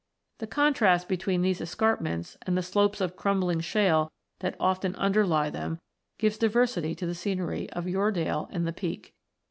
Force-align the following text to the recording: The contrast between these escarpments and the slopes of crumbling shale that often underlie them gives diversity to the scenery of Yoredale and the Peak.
The 0.39 0.47
contrast 0.47 1.07
between 1.07 1.43
these 1.43 1.61
escarpments 1.61 2.35
and 2.47 2.57
the 2.57 2.63
slopes 2.63 3.01
of 3.01 3.15
crumbling 3.15 3.59
shale 3.59 4.11
that 4.39 4.55
often 4.59 4.95
underlie 4.95 5.51
them 5.51 5.79
gives 6.17 6.39
diversity 6.39 6.95
to 6.95 7.05
the 7.05 7.13
scenery 7.13 7.69
of 7.73 7.85
Yoredale 7.85 8.47
and 8.51 8.65
the 8.65 8.73
Peak. 8.73 9.13